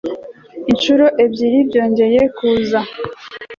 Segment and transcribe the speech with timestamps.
[0.71, 2.79] Inshuro ebyiri byongeye kuza